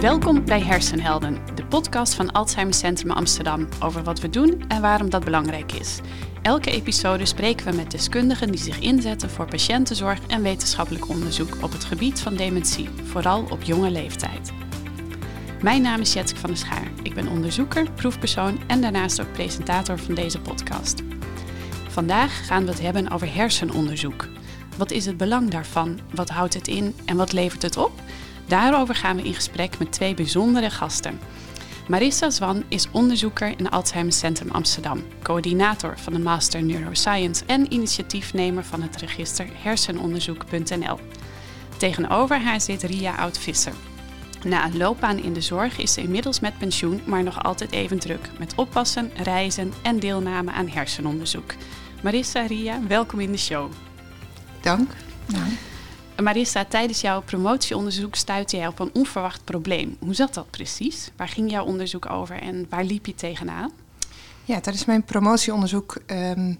[0.00, 5.10] Welkom bij Hersenhelden, de podcast van Alzheimer Centrum Amsterdam over wat we doen en waarom
[5.10, 6.00] dat belangrijk is.
[6.42, 11.72] Elke episode spreken we met deskundigen die zich inzetten voor patiëntenzorg en wetenschappelijk onderzoek op
[11.72, 14.52] het gebied van dementie, vooral op jonge leeftijd.
[15.62, 16.90] Mijn naam is Jetske van der Schaar.
[17.02, 21.02] Ik ben onderzoeker, proefpersoon en daarnaast ook presentator van deze podcast.
[21.88, 24.28] Vandaag gaan we het hebben over hersenonderzoek.
[24.76, 25.98] Wat is het belang daarvan?
[26.14, 28.00] Wat houdt het in en wat levert het op?
[28.46, 31.18] Daarover gaan we in gesprek met twee bijzondere gasten.
[31.88, 38.64] Marissa Zwan is onderzoeker in Alzheimer Centrum Amsterdam, coördinator van de Master Neuroscience en initiatiefnemer
[38.64, 40.98] van het register hersenonderzoek.nl.
[41.76, 43.72] Tegenover haar zit Ria Oud-Visser.
[44.44, 47.98] Na een loopbaan in de zorg is ze inmiddels met pensioen, maar nog altijd even
[47.98, 51.54] druk met oppassen, reizen en deelname aan hersenonderzoek.
[52.02, 53.70] Marissa, Ria, welkom in de show.
[54.60, 54.90] Dank.
[56.22, 59.96] Marissa, tijdens jouw promotieonderzoek stuitte jij op een onverwacht probleem.
[59.98, 61.10] Hoe zat dat precies?
[61.16, 63.72] Waar ging jouw onderzoek over en waar liep je tegenaan?
[64.44, 66.54] Ja, tijdens mijn promotieonderzoek ehm,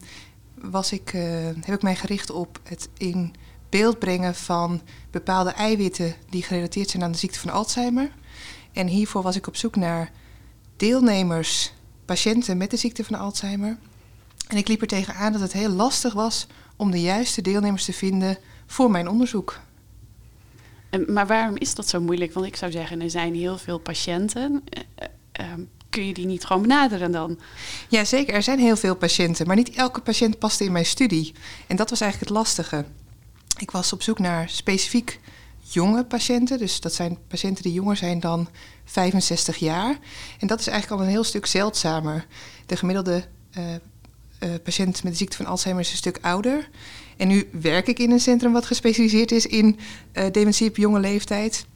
[0.54, 3.34] was ik, uh, heb ik mij gericht op het in
[3.68, 8.10] beeld brengen van bepaalde eiwitten die gerelateerd zijn aan de ziekte van Alzheimer.
[8.72, 10.10] En hiervoor was ik op zoek naar
[10.76, 11.72] deelnemers,
[12.04, 13.76] patiënten met de ziekte van Alzheimer.
[14.48, 16.46] En ik liep er tegenaan dat het heel lastig was
[16.76, 19.60] om de juiste deelnemers te vinden voor mijn onderzoek.
[20.90, 22.32] En, maar waarom is dat zo moeilijk?
[22.32, 24.64] Want ik zou zeggen, er zijn heel veel patiënten.
[25.40, 25.46] Uh,
[25.90, 27.38] kun je die niet gewoon benaderen dan?
[27.88, 28.34] Ja, zeker.
[28.34, 31.32] Er zijn heel veel patiënten, maar niet elke patiënt paste in mijn studie.
[31.66, 32.84] En dat was eigenlijk het lastige.
[33.58, 35.20] Ik was op zoek naar specifiek
[35.60, 36.58] jonge patiënten.
[36.58, 38.48] Dus dat zijn patiënten die jonger zijn dan
[38.84, 39.98] 65 jaar.
[40.38, 42.26] En dat is eigenlijk al een heel stuk zeldzamer.
[42.66, 43.24] De gemiddelde
[43.58, 43.64] uh,
[44.40, 46.68] uh, patiënt met de ziekte van Alzheimer is een stuk ouder.
[47.16, 49.78] En nu werk ik in een centrum wat gespecialiseerd is in
[50.12, 51.66] uh, dementie op jonge leeftijd.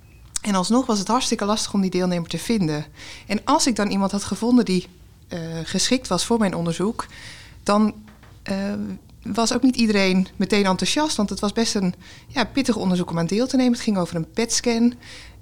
[0.41, 2.87] En alsnog was het hartstikke lastig om die deelnemer te vinden.
[3.27, 4.87] En als ik dan iemand had gevonden die
[5.29, 7.07] uh, geschikt was voor mijn onderzoek,
[7.63, 7.95] dan
[8.51, 8.57] uh,
[9.23, 11.17] was ook niet iedereen meteen enthousiast.
[11.17, 11.95] Want het was best een
[12.27, 13.73] ja, pittig onderzoek om aan deel te nemen.
[13.73, 14.95] Het ging over een PET-scan.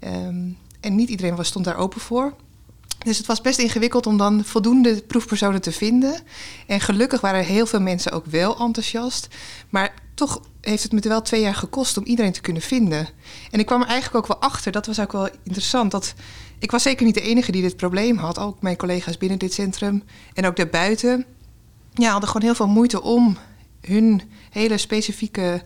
[0.05, 2.35] Um, en niet iedereen was, stond daar open voor.
[2.99, 6.21] Dus het was best ingewikkeld om dan voldoende proefpersonen te vinden.
[6.67, 9.29] En gelukkig waren heel veel mensen ook wel enthousiast.
[9.69, 13.09] Maar toch heeft het me wel twee jaar gekost om iedereen te kunnen vinden.
[13.51, 16.15] En ik kwam er eigenlijk ook wel achter, dat was ook wel interessant, dat
[16.59, 18.39] ik was zeker niet de enige die dit probleem had.
[18.39, 20.03] Ook mijn collega's binnen dit centrum
[20.35, 21.25] en ook daarbuiten
[21.95, 23.37] ja, hadden gewoon heel veel moeite om
[23.81, 25.63] hun hele specifieke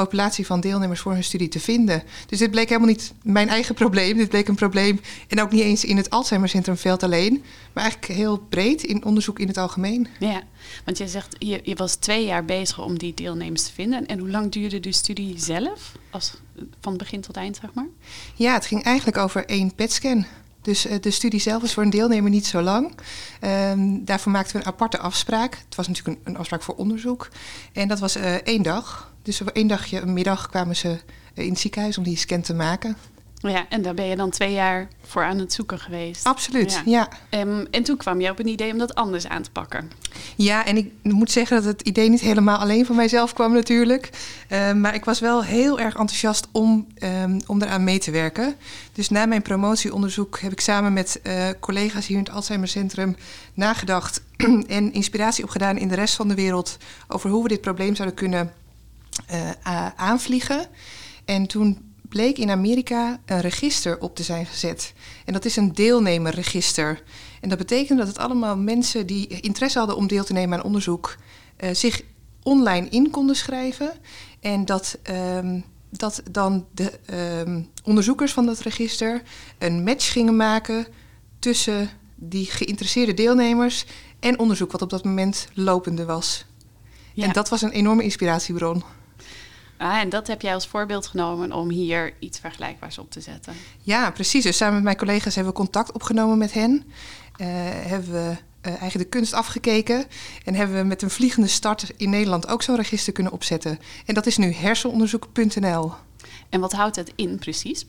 [0.00, 2.02] populatie van deelnemers voor hun studie te vinden.
[2.26, 4.16] Dus dit bleek helemaal niet mijn eigen probleem.
[4.16, 8.12] Dit bleek een probleem en ook niet eens in het Alzheimer Centrumveld alleen, maar eigenlijk
[8.12, 10.08] heel breed in onderzoek in het algemeen.
[10.18, 10.42] Ja,
[10.84, 14.06] want je zegt je, je was twee jaar bezig om die deelnemers te vinden.
[14.06, 15.92] En hoe lang duurde de studie zelf?
[16.10, 16.34] Als,
[16.80, 17.86] van begin tot eind, zeg maar?
[18.34, 20.26] Ja, het ging eigenlijk over één PET-scan.
[20.66, 22.92] Dus uh, de studie zelf is voor een deelnemer niet zo lang.
[23.40, 25.54] Um, daarvoor maakten we een aparte afspraak.
[25.64, 27.28] Het was natuurlijk een, afspraak voor onderzoek.
[27.72, 29.12] En dat was uh, één dag.
[29.22, 32.40] Dus voor één dagje, een middag, kwamen ze uh, in het ziekenhuis om die scan
[32.40, 32.96] te maken.
[33.38, 36.24] Ja, en daar ben je dan twee jaar voor aan het zoeken geweest.
[36.24, 37.08] Absoluut, ja.
[37.30, 37.40] ja.
[37.40, 39.90] Um, en toen kwam je op een idee om dat anders aan te pakken.
[40.36, 44.10] Ja, en ik moet zeggen dat het idee niet helemaal alleen van mijzelf kwam natuurlijk.
[44.48, 48.54] Uh, maar ik was wel heel erg enthousiast om, um, om eraan mee te werken.
[48.92, 53.16] Dus na mijn promotieonderzoek heb ik samen met uh, collega's hier in het Alzheimer Centrum
[53.54, 54.22] nagedacht
[54.66, 56.76] en inspiratie opgedaan in de rest van de wereld
[57.08, 58.52] over hoe we dit probleem zouden kunnen
[59.32, 60.66] uh, aanvliegen.
[61.24, 64.92] En toen bleek in Amerika een register op te zijn gezet.
[65.24, 67.02] En dat is een deelnemerregister.
[67.40, 70.64] En dat betekent dat het allemaal mensen die interesse hadden om deel te nemen aan
[70.64, 71.16] onderzoek,
[71.60, 72.02] uh, zich
[72.42, 73.92] online in konden schrijven.
[74.40, 76.92] En dat, um, dat dan de
[77.46, 79.22] um, onderzoekers van dat register
[79.58, 80.86] een match gingen maken
[81.38, 83.84] tussen die geïnteresseerde deelnemers
[84.20, 86.44] en onderzoek wat op dat moment lopende was.
[87.14, 87.24] Ja.
[87.24, 88.82] En dat was een enorme inspiratiebron.
[89.76, 93.54] Ah, en dat heb jij als voorbeeld genomen om hier iets vergelijkbaars op te zetten.
[93.82, 94.42] Ja, precies.
[94.42, 96.72] Dus samen met mijn collega's hebben we contact opgenomen met hen.
[96.72, 97.46] Uh,
[97.86, 98.36] hebben we
[98.66, 100.04] uh, eigenlijk de kunst afgekeken.
[100.44, 103.78] En hebben we met een vliegende start in Nederland ook zo'n register kunnen opzetten.
[104.06, 105.92] En dat is nu hersenonderzoek.nl.
[106.48, 107.86] En wat houdt het in precies?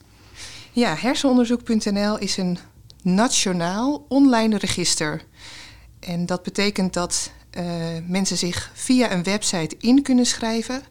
[0.71, 2.57] Ja, hersenonderzoek.nl is een
[3.01, 5.23] nationaal online register.
[5.99, 7.65] En dat betekent dat uh,
[8.07, 10.81] mensen zich via een website in kunnen schrijven.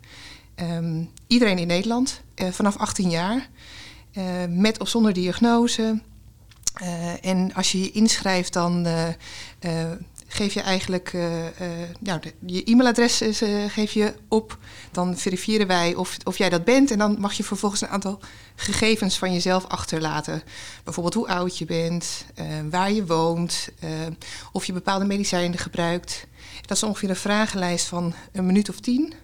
[0.62, 3.48] Um, iedereen in Nederland, uh, vanaf 18 jaar,
[4.12, 6.00] uh, met of zonder diagnose.
[6.82, 8.86] Uh, en als je je inschrijft, dan
[10.28, 11.12] geef je eigenlijk
[12.00, 13.22] nou, je e-mailadres
[13.68, 14.58] geef je op.
[14.90, 16.90] Dan verifiëren wij of, of jij dat bent.
[16.90, 18.20] En dan mag je vervolgens een aantal
[18.54, 20.42] gegevens van jezelf achterlaten.
[20.84, 22.26] Bijvoorbeeld hoe oud je bent,
[22.70, 23.68] waar je woont,
[24.52, 26.26] of je bepaalde medicijnen gebruikt.
[26.60, 29.14] Dat is ongeveer een vragenlijst van een minuut of tien.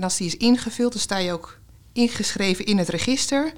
[0.00, 1.58] En als die is ingevuld, dan sta je ook
[1.92, 3.52] ingeschreven in het register.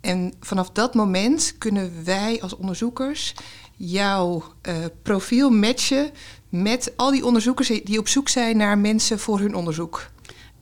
[0.00, 3.34] En vanaf dat moment kunnen wij als onderzoekers
[3.76, 6.10] jouw uh, profiel matchen
[6.48, 10.10] met al die onderzoekers die op zoek zijn naar mensen voor hun onderzoek.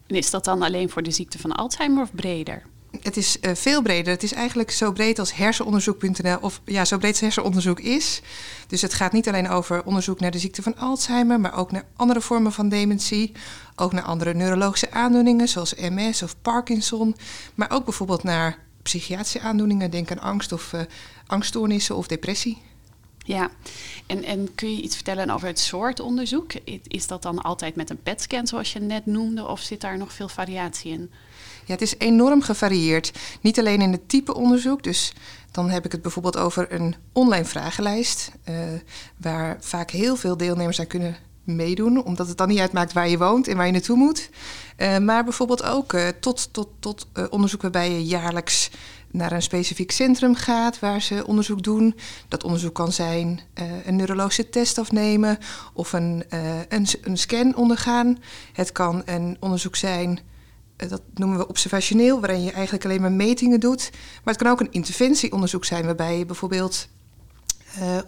[0.07, 2.63] En is dat dan alleen voor de ziekte van Alzheimer of breder?
[3.00, 4.12] Het is uh, veel breder.
[4.12, 8.23] Het is eigenlijk zo breed als hersenonderzoek.nl, of ja, zo breed als hersenonderzoek is.
[8.67, 11.85] Dus het gaat niet alleen over onderzoek naar de ziekte van Alzheimer, maar ook naar
[11.97, 13.33] andere vormen van dementie.
[13.77, 17.17] Ook naar andere neurologische aandoeningen, zoals MS of Parkinson.
[17.55, 19.91] Maar ook bijvoorbeeld naar psychiatrische aandoeningen.
[19.91, 20.81] Denk aan angst of uh,
[21.27, 22.59] angststoornissen of depressie.
[23.25, 23.50] Ja,
[24.06, 26.53] en, en kun je iets vertellen over het soort onderzoek?
[26.83, 30.12] Is dat dan altijd met een PET-scan zoals je net noemde, of zit daar nog
[30.12, 31.11] veel variatie in?
[31.73, 33.13] Het is enorm gevarieerd.
[33.41, 35.13] Niet alleen in het type onderzoek, dus
[35.51, 38.57] dan heb ik het bijvoorbeeld over een online vragenlijst, uh,
[39.17, 43.19] waar vaak heel veel deelnemers aan kunnen meedoen, omdat het dan niet uitmaakt waar je
[43.19, 44.31] woont en waar je naartoe moet.
[44.77, 48.71] Uh, maar bijvoorbeeld ook uh, tot, tot, tot onderzoek waarbij je jaarlijks
[49.11, 51.95] naar een specifiek centrum gaat waar ze onderzoek doen.
[52.29, 53.41] Dat onderzoek kan zijn
[53.85, 55.39] een neurologische test afnemen
[55.73, 56.25] of een,
[56.69, 58.19] een, een, scan ondergaan.
[58.53, 60.21] Het kan een onderzoek zijn,
[60.77, 63.91] dat noemen we observationeel, waarin je eigenlijk alleen maar metingen doet.
[63.93, 66.89] Maar het kan ook een interventieonderzoek zijn, waarbij je bijvoorbeeld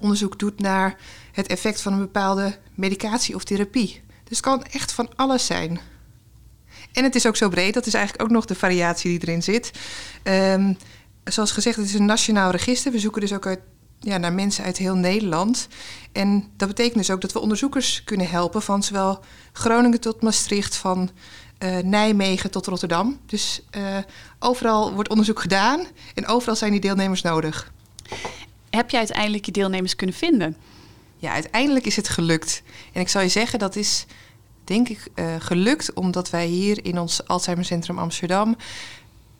[0.01, 0.97] onderzoek doet naar
[1.33, 4.03] het effect van een bepaalde medicatie of therapie.
[4.25, 5.81] Dus het kan echt van alles zijn.
[6.93, 9.43] En het is ook zo breed, dat is eigenlijk ook nog de variatie die erin
[9.43, 9.71] zit.
[10.23, 10.77] Um,
[11.25, 12.93] zoals gezegd, het is een nationaal register.
[12.93, 13.57] We zoeken dus ook
[13.99, 15.69] ja, naar mensen uit heel Nederland.
[16.13, 19.21] En dat betekent dus ook dat we onderzoekers kunnen helpen van zowel
[19.53, 21.11] Groningen tot Maastricht, van
[21.59, 23.19] uh, Nijmegen tot Rotterdam.
[23.27, 23.99] Dus uh,
[24.39, 27.73] overal wordt onderzoek gedaan en overal zijn die deelnemers nodig.
[28.71, 30.57] Heb je uiteindelijk je deelnemers kunnen vinden?
[31.17, 32.63] Ja, uiteindelijk is het gelukt.
[32.93, 34.07] En ik zou je zeggen, dat is
[34.65, 38.57] denk ik uh, gelukt omdat wij hier in ons Alzheimercentrum Amsterdam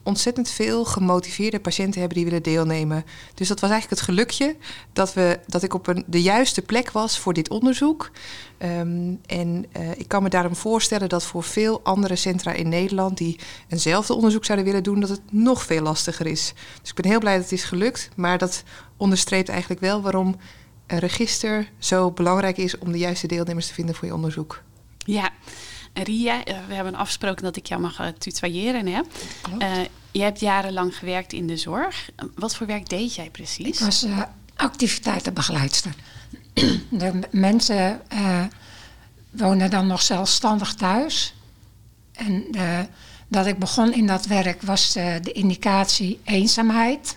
[0.05, 3.05] ontzettend veel gemotiveerde patiënten hebben die willen deelnemen.
[3.35, 4.57] Dus dat was eigenlijk het gelukje
[4.93, 8.11] dat, we, dat ik op een, de juiste plek was voor dit onderzoek.
[8.59, 13.19] Um, en uh, ik kan me daarom voorstellen dat voor veel andere centra in Nederland
[13.19, 16.53] die eenzelfde onderzoek zouden willen doen, dat het nog veel lastiger is.
[16.81, 18.63] Dus ik ben heel blij dat het is gelukt, maar dat
[18.97, 20.37] onderstreept eigenlijk wel waarom
[20.87, 24.63] een register zo belangrijk is om de juiste deelnemers te vinden voor je onderzoek.
[24.99, 25.31] Ja,
[25.95, 28.87] Ria, eh, we hebben afgesproken dat ik jou mag uh, tutoyeren.
[28.87, 29.01] Hè?
[29.59, 32.11] Uh, je hebt jarenlang gewerkt in de zorg.
[32.35, 33.67] Wat voor werk deed jij precies?
[33.67, 34.07] Ik was
[34.57, 35.95] activiteitenbegeleidster.
[36.91, 38.01] de mensen
[39.31, 41.35] wonen dan nog zelfstandig thuis.
[42.13, 42.47] En
[43.29, 47.17] dat ik begon in dat werk was de indicatie eenzaamheid.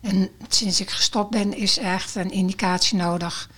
[0.00, 3.50] En sinds ik gestopt ben is echt een indicatie nodig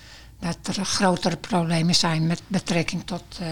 [0.45, 3.47] dat er grotere problemen zijn met betrekking tot uh,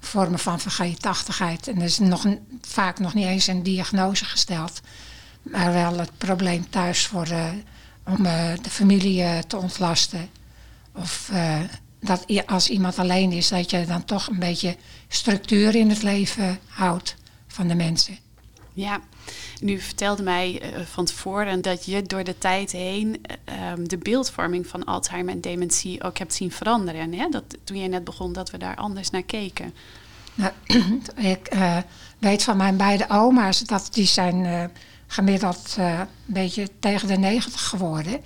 [0.00, 1.68] vormen van vergeetachtigheid.
[1.68, 2.26] En er is nog,
[2.60, 4.80] vaak nog niet eens een diagnose gesteld,
[5.42, 7.48] maar wel het probleem thuis voor, uh,
[8.04, 10.28] om uh, de familie te ontlasten.
[10.94, 11.30] Of
[12.00, 14.76] dat als iemand alleen is, dat je dan toch een beetje
[15.08, 17.16] structuur in het leven houdt
[17.46, 18.18] van de mensen.
[18.72, 19.00] Ja,
[19.60, 24.66] nu vertelde mij uh, van tevoren dat je door de tijd heen uh, de beeldvorming
[24.66, 27.12] van Alzheimer en dementie ook hebt zien veranderen.
[27.12, 27.28] Hè?
[27.28, 29.74] Dat, toen je net begon, dat we daar anders naar keken.
[30.34, 30.52] Nou,
[31.34, 31.76] ik uh,
[32.18, 34.70] weet van mijn beide oma's dat die zijn
[35.06, 38.20] gemiddeld een beetje tegen de negentig geworden.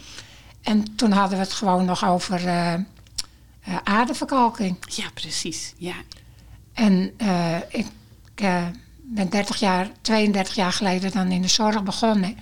[0.63, 2.41] En toen hadden we het gewoon nog over
[3.85, 4.77] aardeverkalking.
[4.87, 5.75] Ja, precies.
[5.77, 5.95] Ja.
[6.73, 7.13] En
[7.69, 7.87] ik
[9.07, 12.37] ben 30 jaar, 32 jaar geleden dan in de zorg begonnen.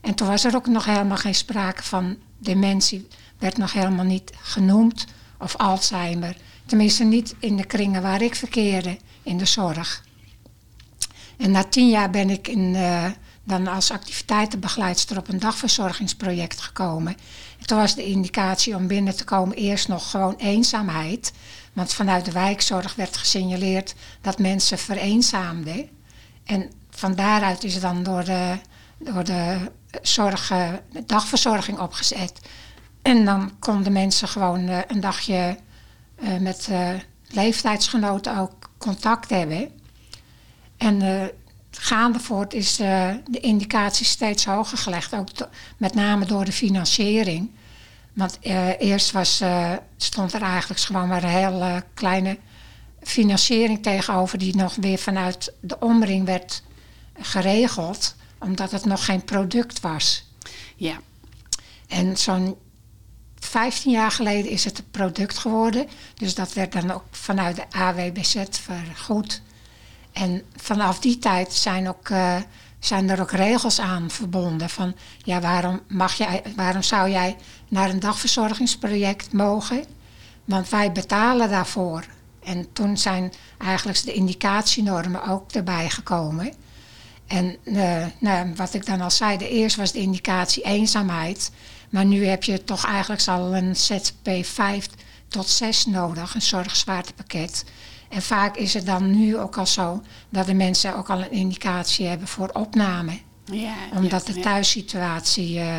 [0.00, 3.08] En toen was er ook nog helemaal geen sprake van dementie.
[3.38, 5.06] Werd nog helemaal niet genoemd.
[5.38, 6.36] Of Alzheimer.
[6.66, 10.04] Tenminste niet in de kringen waar ik verkeerde in de zorg.
[11.36, 13.04] En na tien jaar ben ik in, uh,
[13.44, 17.16] dan als activiteitenbegeleidster op een dagverzorgingsproject gekomen.
[17.58, 21.32] En toen was de indicatie om binnen te komen eerst nog gewoon eenzaamheid.
[21.76, 25.88] Want vanuit de wijkzorg werd gesignaleerd dat mensen vereenzaamden.
[26.44, 28.58] En van daaruit is dan door de,
[28.98, 29.70] door de
[30.02, 30.52] zorg,
[31.06, 32.40] dagverzorging opgezet.
[33.02, 35.58] En dan konden mensen gewoon uh, een dagje
[36.22, 36.90] uh, met uh,
[37.28, 39.70] leeftijdsgenoten ook contact hebben.
[40.76, 41.30] En
[41.70, 45.28] gaande voort is de indicatie steeds hoger gelegd, ook
[45.76, 47.50] met name door de financiering.
[48.16, 52.38] Want eh, eerst was, eh, stond er eigenlijk gewoon maar een hele kleine
[53.02, 56.62] financiering tegenover, die nog weer vanuit de omring werd
[57.20, 60.24] geregeld, omdat het nog geen product was.
[60.76, 61.00] Ja.
[61.86, 62.56] En zo'n
[63.38, 65.88] 15 jaar geleden is het een product geworden.
[66.14, 69.42] Dus dat werd dan ook vanuit de AWBZ vergoed.
[70.12, 72.36] En vanaf die tijd zijn, ook, eh,
[72.86, 74.70] zijn er ook regels aan verbonden.
[74.70, 77.36] Van ja, waarom, mag jij, waarom zou jij
[77.68, 79.84] naar een dagverzorgingsproject mogen?
[80.44, 82.04] Want wij betalen daarvoor.
[82.44, 86.52] En toen zijn eigenlijk de indicatienormen ook erbij gekomen.
[87.26, 91.50] En uh, nou, wat ik dan al zei, de eerst was de indicatie eenzaamheid.
[91.90, 94.88] Maar nu heb je toch eigenlijk al een ZP 5
[95.28, 97.64] tot 6 nodig, een zorgzwaartepakket.
[98.08, 101.30] En vaak is het dan nu ook al zo dat de mensen ook al een
[101.30, 103.18] indicatie hebben voor opname.
[103.44, 105.78] Ja, Omdat ja, de thuissituatie uh,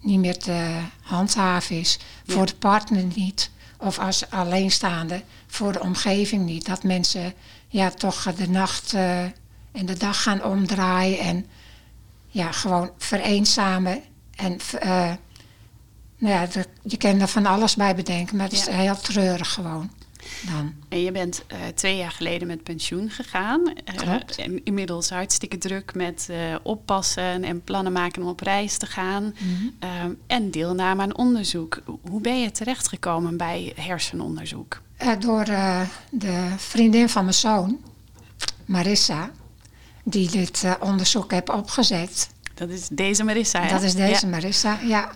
[0.00, 1.98] niet meer te handhaven is.
[2.24, 2.34] Ja.
[2.34, 3.50] Voor de partner niet.
[3.78, 6.66] Of als alleenstaande voor de omgeving niet.
[6.66, 7.34] Dat mensen
[7.68, 9.22] ja, toch de nacht uh,
[9.72, 11.18] en de dag gaan omdraaien.
[11.18, 11.46] En
[12.28, 14.02] ja, gewoon vereenzamen.
[14.36, 15.12] En uh,
[16.18, 18.36] nou ja, de, je kan er van alles bij bedenken.
[18.36, 19.90] Maar het is heel treurig gewoon
[20.40, 20.74] dan.
[20.88, 23.72] En je bent eh, twee jaar geleden met pensioen gegaan.
[23.84, 24.38] Eh, Klopt.
[24.64, 29.22] inmiddels hartstikke druk met eh, oppassen en plannen maken om op reis te gaan.
[29.22, 29.68] Mhm.
[29.78, 31.82] Ehm, en deelname aan onderzoek.
[32.08, 34.80] Hoe ben je terechtgekomen bij hersenonderzoek?
[35.18, 35.44] Door
[36.10, 37.78] de vriendin van mijn zoon,
[38.64, 39.30] Marissa,
[40.04, 42.28] die dit onderzoek heeft opgezet.
[42.54, 43.68] Dat is deze Marissa, hè?
[43.68, 44.30] Dat is deze Ja.
[44.30, 45.10] Marissa, ja.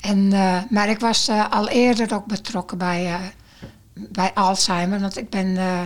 [0.00, 0.28] En,
[0.70, 3.32] maar ik was al eerder ook betrokken bij,
[3.96, 5.00] bij Alzheimer.
[5.00, 5.80] Want ik ben eh,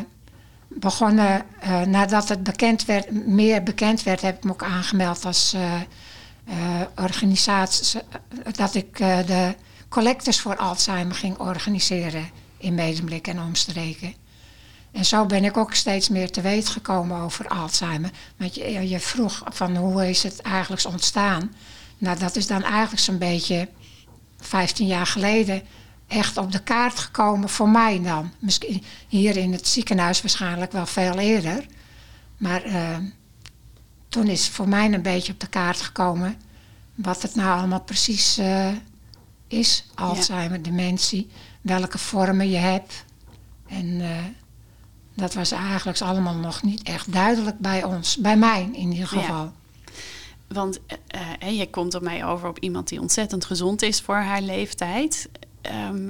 [0.69, 5.52] begonnen, eh, nadat het bekend werd, meer bekend werd, heb ik me ook aangemeld als
[5.52, 5.81] eh,
[6.97, 8.00] organisatie.
[8.52, 9.55] Dat ik de
[9.88, 14.14] collectors voor Alzheimer ging organiseren in Medemblik en omstreken.
[14.93, 18.11] En zo ben ik ook steeds meer te weten gekomen over Alzheimer.
[18.37, 21.55] Want je, je vroeg van hoe is het eigenlijk ontstaan?
[21.99, 23.69] Nou, dat is dan eigenlijk zo'n beetje
[24.40, 25.62] 15 jaar geleden
[26.11, 28.31] echt op de kaart gekomen voor mij dan.
[28.38, 31.67] Misschien hier in het ziekenhuis waarschijnlijk wel veel eerder.
[32.37, 32.97] Maar eh,
[34.09, 36.37] toen is voor mij een beetje op de kaart gekomen
[36.95, 38.69] wat het nou allemaal precies eh,
[39.49, 39.85] is.
[39.95, 43.05] Alzheimer, dementie, welke vormen je hebt.
[43.69, 44.25] En eh,
[45.14, 48.17] dat was eigenlijk allemaal nog niet echt duidelijk bij ons.
[48.17, 49.21] Bij mij in ieder Ja.
[49.21, 49.52] geval.
[50.49, 54.14] Want eh, eh, je komt op mij over op iemand die ontzettend gezond is voor
[54.17, 55.29] haar leeftijd.
[55.61, 56.09] Ehm,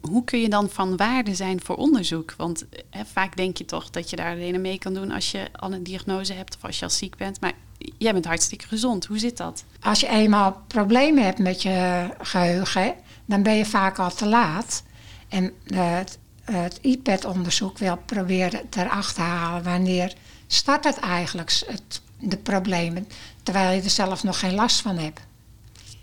[0.00, 2.34] hoe kun je dan van waarde zijn voor onderzoek?
[2.36, 5.72] Want vaak denk je toch dat je daar alleen mee kan doen als je al
[5.72, 7.40] een diagnose hebt of als je al ziek bent.
[7.40, 7.52] Maar
[7.98, 9.06] jij bent hartstikke gezond.
[9.06, 9.64] Hoe zit dat?
[9.80, 14.82] Als je eenmaal problemen hebt met je geheugen, dan ben je vaak al te laat.
[15.28, 20.14] En eh, het, het IPED-onderzoek wil proberen erachter te halen wanneer
[20.46, 23.08] start het eigenlijk, het, de problemen,
[23.42, 25.20] terwijl je er zelf nog geen last van hebt.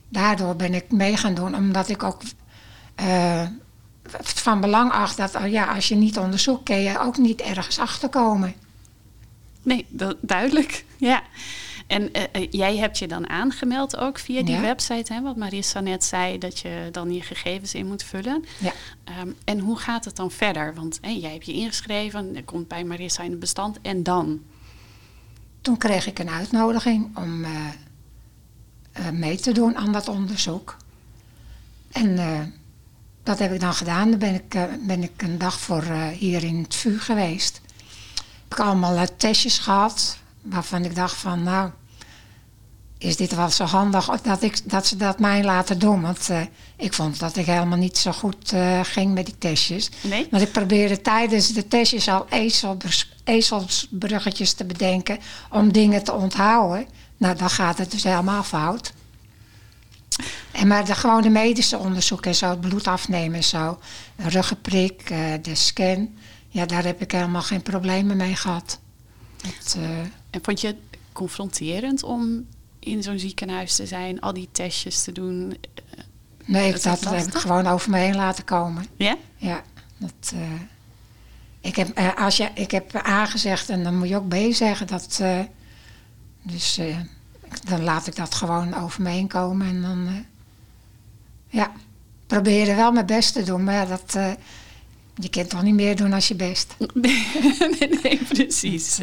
[0.09, 2.21] Daardoor ben ik mee gaan doen, omdat ik ook
[2.95, 3.47] eh,
[4.23, 7.79] van belang acht dat oh ja, als je niet onderzoekt, kun je ook niet ergens
[7.79, 8.53] achterkomen.
[9.63, 10.85] Nee, dat, duidelijk.
[10.97, 11.21] Ja.
[11.87, 14.61] En eh, eh, jij hebt je dan aangemeld ook via die Ja.
[14.61, 18.45] website, hè, wat Marissa net zei, dat je dan je gegevens in moet vullen.
[18.59, 18.71] Ja.
[19.03, 20.73] Ehm, en hoe gaat het dan verder?
[20.75, 24.41] Want jij hebt je ingeschreven, er komt bij Marissa in het bestand en dan?
[25.61, 27.45] Toen kreeg ik een uitnodiging om
[29.11, 30.77] mee te doen aan dat onderzoek.
[31.91, 32.15] En
[33.23, 34.09] dat heb ik dan gedaan.
[34.09, 37.61] Dan ben ik, eh, ben ik een dag voor eh, hier in het vuur geweest.
[38.15, 41.69] Heb ik allemaal eh, testjes gehad waarvan ik dacht van nou,
[42.97, 46.01] is dit wel zo handig dat, ik, dat ze dat mij laten doen.
[46.01, 46.29] Want
[46.75, 49.89] ik vond dat ik helemaal niet zo goed ging met die testjes.
[50.01, 50.27] Nee?
[50.31, 56.87] Want ik probeerde tijdens de testjes al ezelbers- ezelsbruggetjes te bedenken om dingen te onthouden.
[57.17, 58.93] Nou, dan gaat het dus helemaal fout.
[60.61, 63.79] En maar de gewone medische onderzoek en zo, het bloed afnemen en zo,
[64.15, 66.09] een ruggenprik, eh, de scan,
[66.47, 68.79] ja, daar heb ik helemaal geen problemen mee gehad.
[69.41, 69.99] Het, eh,
[70.29, 72.45] En vond je het confronterend om
[72.79, 75.57] in zo'n ziekenhuis te zijn, al die testjes te doen?
[76.45, 78.85] nee, Dat ik, dat heb ik gewoon over me heen laten komen.
[78.95, 79.17] Ja?
[79.37, 79.63] Ja,
[79.97, 80.41] dat, eh,
[81.61, 84.35] ik, heb, eh, als je, ik heb A gezegd en dan moet je ook B
[84.53, 84.87] zeggen.
[84.87, 85.21] Dat,
[86.41, 86.79] dus
[87.63, 89.67] dan laat ik dat gewoon over me heen komen.
[89.67, 90.25] En dan,
[91.51, 91.71] ja,
[92.27, 93.63] probeer wel mijn best te doen.
[93.63, 94.31] Maar ja, dat, eh,
[95.15, 96.75] je kunt toch niet meer doen als je best.
[96.93, 97.27] nee,
[98.03, 98.99] nee, precies.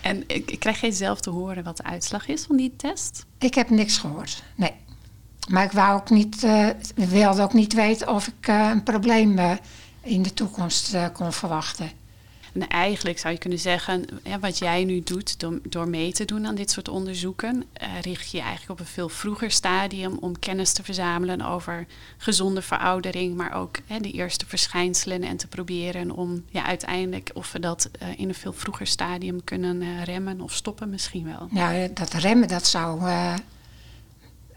[0.00, 3.24] En eh, krijg jij zelf te horen wat de uitslag is van die test?
[3.38, 4.72] ik heb niks gehoord, nee.
[5.48, 9.58] Maar ik wou ook niet, eh, wilde ook niet weten of ik eh, een probleem
[10.02, 11.90] in de toekomst kon verwachten.
[12.52, 16.46] En eigenlijk zou je kunnen zeggen, ja, wat jij nu doet door, mee te doen
[16.46, 20.72] aan dit soort onderzoeken, eh, richt je eigenlijk op een veel vroeger stadium om kennis
[20.72, 26.44] te verzamelen over gezonde veroudering, maar ook hè, de eerste verschijnselen en te proberen om
[26.48, 30.52] ja, uiteindelijk of we dat eh, in een veel vroeger stadium kunnen eh, remmen of
[30.52, 31.48] stoppen misschien wel.
[31.50, 33.00] Ja, dat remmen, dat zou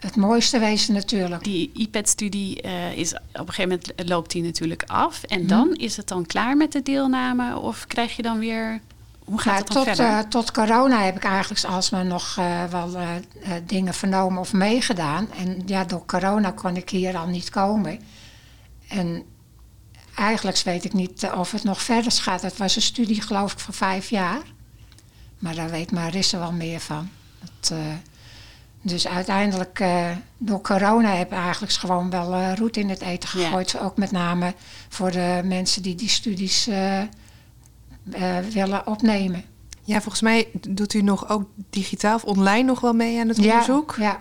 [0.03, 1.43] het mooiste wezen natuurlijk.
[1.43, 5.97] Die IPED-studie eh, is op een gegeven moment loopt die natuurlijk af en dan is
[5.97, 8.79] het dan klaar met de deelname of krijg je dan weer
[9.23, 10.05] hoe gaat het tot, verder?
[10.05, 13.21] eh, tot corona heb ik eigenlijk alsmaar nog eh, wel eh, eh,
[13.65, 15.27] dingen vernomen of meegedaan.
[15.31, 17.99] En ja, door corona kon ik hier al niet komen.
[18.87, 19.23] En
[20.15, 22.41] eigenlijk weet ik niet eh, of het nog verder gaat.
[22.41, 24.41] Het was een studie geloof ik van vijf jaar.
[25.39, 27.09] Maar daar weet Marisse wel meer van.
[27.39, 27.77] Dat, eh,
[28.85, 30.05] dus uiteindelijk, eh,
[30.37, 33.45] door corona heb ik eigenlijk gewoon wel eh roet in het eten Ja.
[33.45, 33.79] gegooid.
[33.79, 34.53] Ook met name
[34.89, 36.99] voor de mensen die die studies eh,
[38.51, 39.43] willen opnemen.
[39.83, 43.39] Ja, volgens mij doet u nog ook digitaal of online nog wel mee aan het
[43.39, 43.95] onderzoek.
[43.99, 44.17] Ja,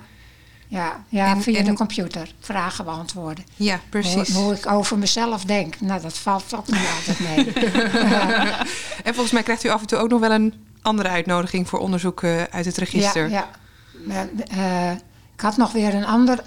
[0.68, 3.44] ja, ja En- via en- de computer vragen beantwoorden.
[3.56, 4.32] Ja, precies.
[4.34, 7.52] Hoe, hoe ik over mezelf denk, nou dat valt ook niet altijd mee.
[9.04, 11.78] En volgens mij krijgt u af en toe ook nog wel een andere uitnodiging voor
[11.78, 13.28] onderzoek uit het register.
[13.30, 13.48] Ja, ja.
[14.48, 14.90] Eh,
[15.34, 16.42] ik had nog weer een andere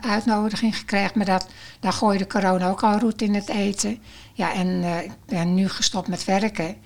[0.00, 1.46] uitnodiging gekregen, maar dat,
[1.80, 3.98] daar gooide corona ook al roet in het eten.
[4.32, 6.76] Ja, en eh, ik ben nu gestopt met werken.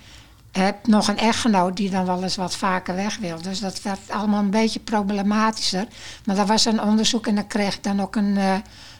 [0.52, 3.42] Heb nog een echtgenoot die dan wel eens wat vaker weg wil.
[3.42, 5.86] Dus dat werd allemaal een beetje problematischer.
[6.24, 8.54] Maar er was een onderzoek en dan kreeg ik dan ook een, eh,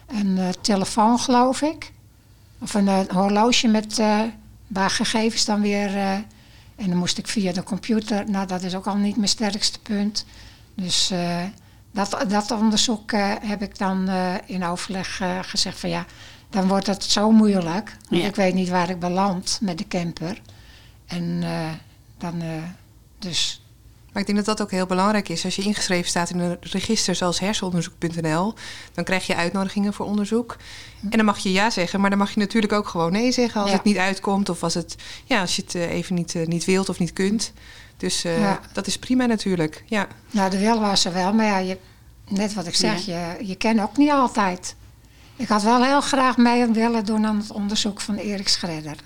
[0.07, 1.93] een eh, telefoon, geloof ik.
[2.61, 4.21] Of een, eh, horloge met eh,
[4.67, 5.97] waar gegevens dan weer.
[5.97, 6.13] eh,
[6.77, 8.31] en dan moest ik via de computer.
[8.31, 10.25] Nou, dat is ook al niet mijn sterkste punt.
[10.83, 11.45] Dus eh,
[11.91, 16.07] dat, dat onderzoek eh, heb ik dan eh, in overleg gezegd van ja,
[16.51, 17.97] dan wordt het zo moeilijk.
[18.09, 18.27] Ja.
[18.27, 20.41] ik weet niet waar ik beland met de camper.
[21.07, 21.45] En
[22.19, 22.43] dan
[23.19, 23.63] dus
[24.13, 25.45] Maar ik denk dat dat ook heel belangrijk is.
[25.45, 28.55] Als je ingeschreven staat in een register zoals hersenonderzoek.nl,
[28.93, 30.57] dan krijg je uitnodigingen voor onderzoek.
[31.03, 33.61] En dan mag je ja zeggen, maar dan mag je natuurlijk ook gewoon nee zeggen
[33.61, 33.77] als Ja.
[33.77, 36.65] het niet uitkomt of als, het, ja, als je het eh, even niet, eh, niet
[36.65, 37.53] wilt of niet kunt.
[37.97, 38.61] Dus eh, Ja.
[38.73, 39.83] dat is prima natuurlijk.
[39.87, 40.07] Ja.
[40.31, 41.79] Nou, de wil was er wel, maar ja, je,
[42.29, 44.75] net wat ik zeg, je, je kent ook niet altijd.
[45.37, 48.97] Ik had wel heel graag mee willen doen aan het onderzoek van Erik Schredder.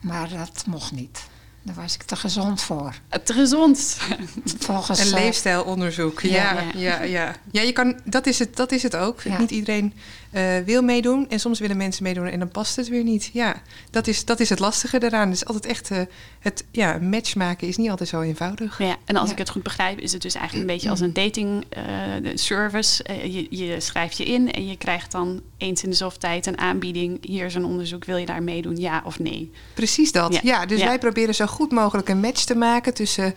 [0.00, 1.30] Maar dat mocht niet.
[1.62, 2.94] Daar was ik te gezond voor.
[3.24, 3.98] Te gezond.
[4.58, 6.20] Volgens, Een eh, leefstijlonderzoek.
[6.20, 7.02] Ja, Ja, ja, ja.
[7.02, 7.34] ja.
[7.50, 7.62] ja.
[7.62, 9.20] je kan, dat, is het, dat is het ook.
[9.20, 9.38] Ja.
[9.38, 9.94] Niet iedereen
[10.32, 11.28] eh, wil meedoen.
[11.28, 13.30] En soms willen mensen meedoen en dan past het weer niet.
[13.32, 15.26] Ja, dat is, dat is het lastige daaraan.
[15.28, 15.90] Het is altijd echt...
[15.90, 16.00] eh,
[16.40, 18.78] het ja, match maken is niet altijd zo eenvoudig.
[18.78, 19.32] Ja, en als Ja.
[19.32, 21.82] ik het goed begrijp, is het dus eigenlijk een beetje als een dating eh,
[22.34, 23.04] service.
[23.22, 26.58] Je, je schrijft je in en je krijgt dan eens in de zoveel tijd een
[26.58, 27.26] aanbieding.
[27.26, 29.50] Hier is een onderzoek, wil je daar meedoen, ja of nee?
[29.74, 30.32] Precies dat.
[30.34, 30.40] Ja.
[30.42, 33.34] Ja, dus wij proberen zo goed mogelijk een match te maken tussen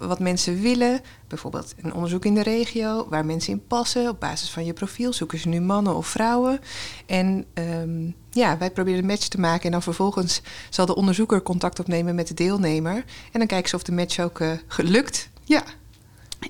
[0.00, 1.00] wat mensen willen.
[1.32, 4.08] Bijvoorbeeld een onderzoek in de regio, waar mensen in passen.
[4.08, 6.60] Op basis van je profiel zoeken ze nu mannen of vrouwen.
[7.06, 9.64] En ehm, ja, wij proberen een match te maken.
[9.64, 12.94] En dan vervolgens zal de onderzoeker contact opnemen met de deelnemer.
[13.32, 15.28] En dan kijken ze of de match ook eh, gelukt.
[15.44, 15.62] Ja.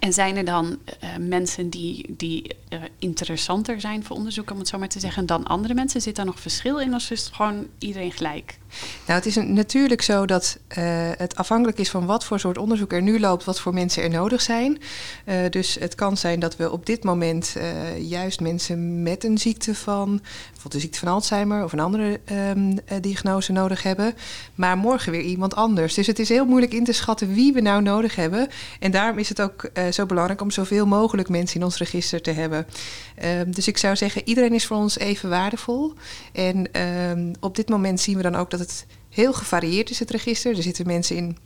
[0.01, 4.69] En zijn er dan eh, mensen die, die eh, interessanter zijn voor onderzoek, om het
[4.69, 6.01] zo maar te zeggen, dan andere mensen?
[6.01, 8.59] Zit daar nog verschil in of is het gewoon iedereen gelijk?
[9.07, 10.85] Nou, het is natuurlijk zo dat eh,
[11.17, 14.11] het afhankelijk is van wat voor soort onderzoek er nu loopt, wat voor mensen er
[14.11, 14.79] nodig zijn.
[15.25, 17.57] Eh, dus het kan zijn dat we op dit moment
[17.99, 22.79] juist mensen met een ziekte van, bijvoorbeeld de ziekte van Alzheimer of een andere ehm,
[22.85, 24.15] eh, diagnose nodig hebben,
[24.55, 25.95] maar morgen weer iemand anders.
[25.95, 28.49] Dus het is heel moeilijk in te schatten wie we nou nodig hebben.
[28.81, 32.31] En daarom is het ook zo belangrijk om zoveel mogelijk mensen in ons register te
[32.31, 32.62] hebben.
[33.17, 35.93] Ehm, dus ik zou zeggen, iedereen is voor ons even waardevol.
[36.33, 40.11] En ehm, op dit moment zien we dan ook dat het heel gevarieerd is, het
[40.11, 40.57] register.
[40.57, 41.37] Er zitten mensen in,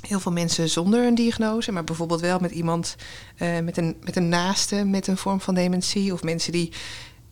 [0.00, 2.96] heel veel mensen zonder een diagnose, maar bijvoorbeeld wel met iemand
[3.36, 6.12] eh, met, een, met een naaste met een vorm van dementie.
[6.12, 6.72] Of mensen die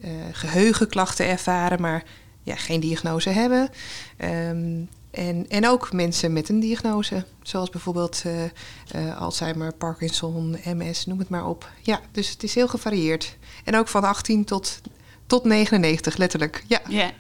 [0.00, 2.04] eh, geheugenklachten ervaren, maar
[2.42, 3.68] ja, geen diagnose hebben.
[4.16, 11.06] Ehm, en, en ook mensen met een diagnose, zoals bijvoorbeeld eh, eh, Alzheimer, Parkinson, MS,
[11.06, 11.70] noem het maar op.
[11.82, 13.36] Ja, dus het is heel gevarieerd.
[13.64, 14.80] En ook van 18 tot,
[15.26, 16.64] tot 99, letterlijk.
[16.66, 16.80] Ja.
[16.88, 17.10] Ja.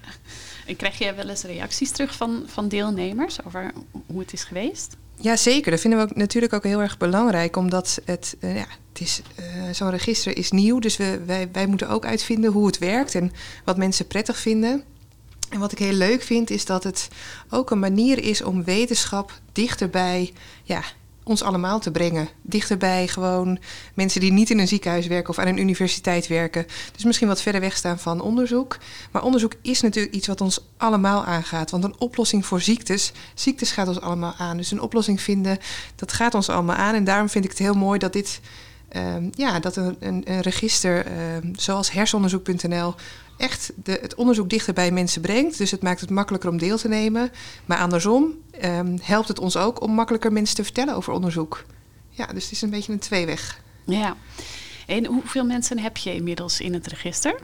[0.66, 3.72] En krijg je wel eens reacties terug van, van deelnemers over
[4.06, 4.96] hoe het is geweest?
[5.20, 5.70] Ja, zeker.
[5.70, 9.22] Dat vinden we ook, natuurlijk ook heel erg belangrijk, omdat het, eh, ja, het is,
[9.72, 13.32] zo'n register is nieuw, dus we, wij, wij moeten ook uitvinden hoe het werkt en
[13.64, 14.84] wat mensen prettig vinden.
[15.48, 17.08] En wat ik heel leuk vind, is dat het
[17.50, 20.32] ook een manier is om wetenschap dichterbij
[20.62, 20.82] ja,
[21.24, 22.28] ons allemaal te brengen.
[22.42, 23.58] Dichterbij gewoon
[23.94, 26.66] mensen die niet in een ziekenhuis werken of aan een universiteit werken.
[26.92, 28.78] Dus misschien wat verder weg staan van onderzoek.
[29.10, 31.70] Maar onderzoek is natuurlijk iets wat ons allemaal aangaat.
[31.70, 34.56] Want een oplossing voor ziektes, ziektes gaat ons allemaal aan.
[34.56, 35.58] Dus een oplossing vinden,
[35.96, 36.94] dat gaat ons allemaal aan.
[36.94, 38.40] En daarom vind ik het heel mooi dat dit
[38.88, 42.94] Ehm, ja, dat een, een, register ehm, zoals hersenonderzoek.nl
[43.38, 45.58] echt de, het onderzoek dichter bij mensen brengt.
[45.58, 47.30] Dus het maakt het makkelijker om deel te nemen.
[47.64, 51.64] Maar andersom ehm, helpt het ons ook om makkelijker mensen te vertellen over onderzoek.
[52.10, 53.60] Ja, dus het is een beetje een tweeweg.
[53.84, 54.16] Ja.
[54.86, 57.40] En hoeveel mensen heb je inmiddels in het register?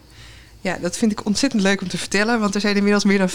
[0.60, 3.30] Ja, dat vind ik ontzettend leuk om te vertellen, want er zijn inmiddels meer dan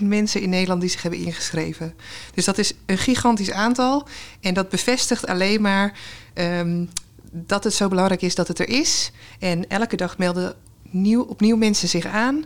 [0.00, 1.94] 25.000 mensen in Nederland die zich hebben ingeschreven.
[2.34, 4.06] Dus dat is een gigantisch aantal
[4.40, 5.98] en dat bevestigt alleen maar
[6.34, 6.88] um,
[7.32, 9.10] dat het zo belangrijk is dat het er is.
[9.38, 10.54] En elke dag melden
[10.92, 12.44] nieuw, opnieuw mensen zich aan.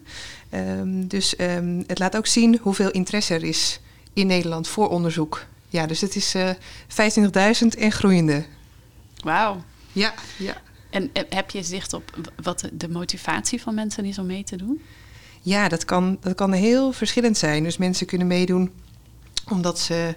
[0.55, 3.81] Um, dus um, het laat ook zien hoeveel interesse er is
[4.13, 5.47] in Nederland voor onderzoek.
[5.69, 6.57] Ja, dus het is uh, eh,
[7.63, 8.45] 25.000 en groeiende.
[9.17, 9.65] Wauw.
[9.93, 10.57] Ja, ja.
[10.91, 14.57] En eh, heb je zicht op wat de motivatie van mensen is om mee te
[14.57, 14.83] doen?
[15.43, 17.63] Ja, dat kan, dat kan heel verschillend zijn.
[17.63, 18.73] Dus mensen kunnen meedoen
[19.51, 20.15] omdat ze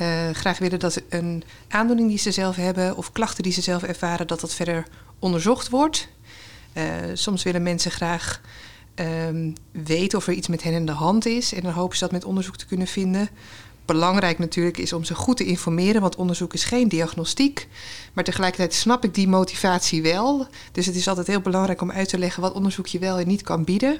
[0.00, 3.82] uh, graag willen dat een aandoening die ze zelf hebben of klachten die ze zelf
[3.82, 4.86] ervaren, dat dat verder
[5.18, 6.08] onderzocht wordt.
[6.74, 8.40] Uh, soms willen mensen graag
[8.94, 12.02] um, weten of er iets met hen in de hand is en dan hopen ze
[12.02, 13.28] dat met onderzoek te kunnen vinden.
[13.84, 17.68] Belangrijk natuurlijk is om ze goed te informeren, want onderzoek is geen diagnostiek.
[18.12, 20.46] Maar tegelijkertijd snap ik die motivatie wel.
[20.72, 23.26] Dus het is altijd heel belangrijk om uit te leggen wat onderzoek je wel en
[23.26, 23.98] niet kan bieden.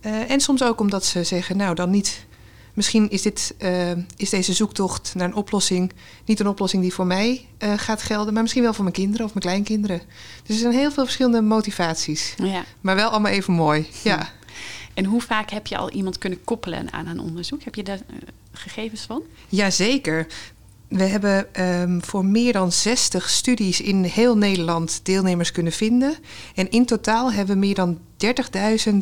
[0.00, 2.26] Uh, en soms ook omdat ze zeggen, nou dan niet
[2.76, 5.92] misschien is, dit, uh, is deze zoektocht naar een oplossing
[6.24, 9.26] niet een oplossing die voor mij uh, gaat gelden, maar misschien wel voor mijn kinderen
[9.26, 10.02] of mijn kleinkinderen.
[10.44, 12.34] Dus er zijn heel veel verschillende motivaties.
[12.42, 12.64] Ja.
[12.80, 13.86] Maar wel allemaal even mooi.
[14.02, 14.30] Ja.
[14.94, 17.62] En hoe vaak heb je al iemand kunnen koppelen aan een onderzoek?
[17.62, 18.16] Heb je daar uh,
[18.52, 19.22] gegevens van?
[19.48, 20.26] Jazeker.
[20.88, 26.16] We hebben um, voor meer dan 60 studies in heel Nederland deelnemers kunnen vinden.
[26.54, 28.98] En in totaal hebben we meer dan 30.000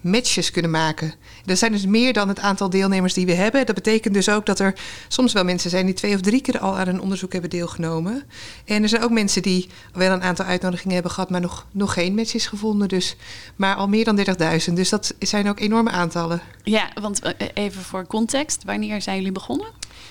[0.00, 1.14] matches kunnen maken.
[1.44, 3.66] Dat zijn dus meer dan het aantal deelnemers die we hebben.
[3.66, 4.74] Dat betekent dus ook dat er
[5.08, 8.22] soms wel mensen zijn die twee of drie keer al aan een onderzoek hebben deelgenomen.
[8.64, 11.92] En er zijn ook mensen die wel een aantal uitnodigingen hebben gehad, maar nog, nog
[11.92, 12.88] geen matches gevonden.
[12.88, 13.16] Dus,
[13.56, 14.24] maar al meer dan
[14.68, 14.72] 30.000.
[14.72, 16.40] Dus dat zijn ook enorme aantallen.
[16.62, 19.66] Ja, want eh, even voor context, wanneer zijn jullie begonnen?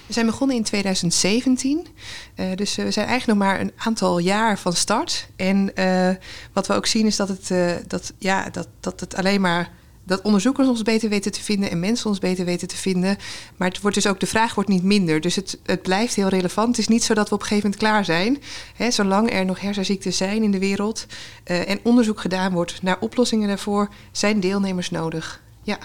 [0.08, 1.88] We zijn begonnen in 2017.
[2.36, 5.28] Uh, eh, dus we zijn eigenlijk nog maar een aantal jaar van start.
[5.36, 6.10] En uh,
[6.54, 9.69] wat we ook zien is dat het, uh, dat, ja, dat, dat het alleen maar
[10.08, 13.17] dat onderzoekers ons beter weten te vinden en mensen ons beter weten te vinden.
[13.58, 15.22] Maar het wordt dus ook, de vraag wordt niet minder.
[15.22, 16.67] Dus het, het blijft heel relevant.
[16.67, 18.41] Het is niet zo dat we op een gegeven moment klaar zijn.
[18.76, 21.06] Hè, zolang er nog hersenziekten zijn in de wereld
[21.46, 25.41] uh, en onderzoek gedaan wordt naar oplossingen daarvoor, zijn deelnemers nodig.
[25.63, 25.78] Ja.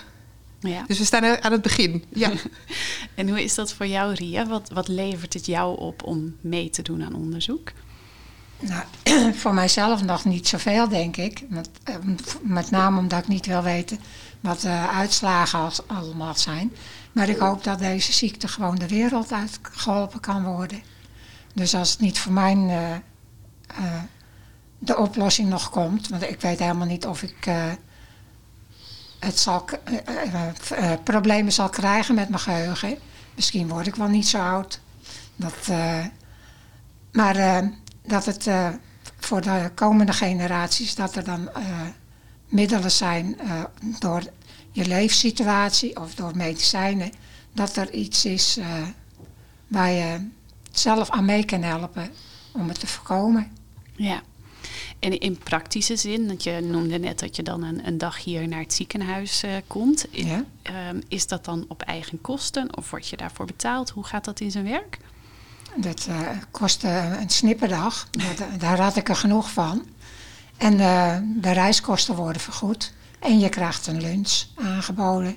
[0.61, 0.85] Ja.
[0.87, 2.05] Dus we staan aan het begin.
[2.09, 2.33] Ja.
[3.15, 4.47] en hoe is dat voor jou, Ria?
[4.47, 7.73] Wat, wat levert het jou op om mee te doen aan onderzoek?
[8.63, 8.85] Nou,
[9.41, 11.45] voor mijzelf nog niet zoveel, denk ik.
[11.49, 11.95] Met, eh,
[12.43, 13.99] met name omdat ik niet wil weten
[14.41, 16.73] wat de uitslagen als, allemaal zijn.
[17.13, 20.83] Maar ik hoop dat deze ziekte gewoon de wereld uitgeholpen kan worden.
[21.55, 22.91] Dus als het niet voor mij uh,
[23.81, 24.03] uh,
[24.79, 27.65] de oplossing nog komt, want ik weet helemaal niet of ik uh,
[29.19, 29.65] het zal,
[31.05, 32.99] problemen zal krijgen met mijn geheugen.
[33.35, 34.81] Misschien word ik wel niet zo oud.
[35.37, 35.69] Dat,
[37.13, 37.63] maar
[38.03, 38.69] dat het uh,
[39.19, 41.81] voor de komende generaties, dat er dan uh,
[42.49, 43.65] middelen zijn uh,
[43.99, 44.23] door
[44.71, 47.13] je leefsituatie of door medicijnen,
[47.53, 48.59] dat er iets is
[49.67, 50.29] waar je
[50.71, 52.11] zelf aan mee kan helpen
[52.53, 53.53] om het te voorkomen.
[53.97, 54.23] Ja.
[54.99, 58.49] En in praktische zin, want je noemde net dat je dan een, een dag hier
[58.49, 60.07] naar het ziekenhuis uh, komt.
[60.11, 60.45] Ja.
[60.71, 63.91] Uh, is dat dan op eigen kosten of word je daarvoor betaald?
[63.91, 64.99] Hoe gaat dat in zijn werk?
[65.77, 66.89] Dat uh, kostte
[67.21, 68.09] een snipperdag.
[68.59, 69.87] daar had ik er genoeg van.
[70.57, 72.93] En uh, de reiskosten worden vergoed.
[73.19, 75.37] En je krijgt een lunch aangeboden.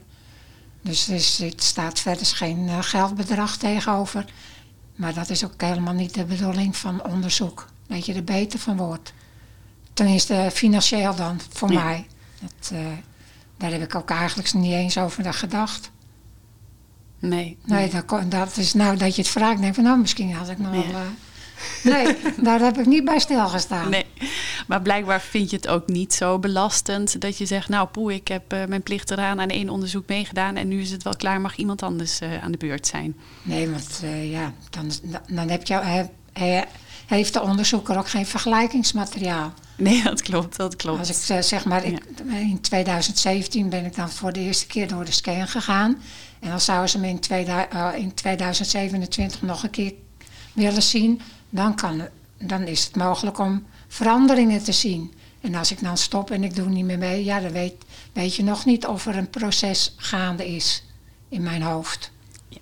[0.82, 1.08] Dus
[1.40, 4.26] er staat verder geen uh, geldbedrag tegenover.
[4.96, 7.68] Maar dat is ook helemaal niet de bedoeling van onderzoek.
[7.88, 9.14] Dat je er beter van wordt.
[9.94, 11.84] Tenminste, financieel dan, voor ja.
[11.84, 12.08] mij.
[12.42, 12.72] Dat,
[13.58, 15.92] daar heb ik ook eigenlijk niet eens over gedacht.
[17.28, 17.58] Nee.
[17.66, 20.58] Nee, dat, dat is nou dat je het vraagt, denk van nou, misschien had ik
[20.58, 20.84] nog wel...
[20.84, 20.98] Uh,
[21.84, 23.90] nee, daar heb ik niet bij stilgestaan.
[23.90, 24.06] Nee,
[24.68, 28.28] maar blijkbaar vind je het ook niet zo belastend dat je zegt, nou poe, ik
[28.28, 31.42] heb uh, mijn plicht eraan aan één onderzoek meegedaan en nu is het wel klaar,
[31.42, 33.16] mag iemand anders uh, aan de beurt zijn.
[33.42, 34.92] Nee, want ja, dan,
[35.28, 36.64] dan heb je, he,
[37.06, 39.54] heeft de onderzoeker ook geen vergelijkingsmateriaal.
[39.78, 41.00] Nee, dat klopt, dat klopt.
[41.00, 45.06] Als ik zeg maar, ik, in 2017 ben ik dan voor de eerste keer door
[45.06, 45.98] de scan gegaan.
[46.46, 49.94] En dan zouden ze me in, 2000, uh, in 2027 nog een keer
[50.54, 55.14] willen zien, dan, kan, dan is het mogelijk om veranderingen te zien.
[55.42, 57.74] En als ik dan stop en ik doe niet meer mee, ja, dan weet,
[58.14, 60.84] weet je nog niet of er een proces gaande is
[61.30, 62.12] in mijn hoofd.
[62.50, 62.60] Ja.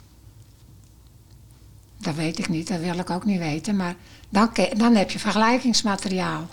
[1.97, 3.75] Dat weet ik niet, dat wil ik ook niet weten.
[3.75, 3.95] Maar
[4.29, 6.47] dan, dan heb je vergelijkingsmateriaal.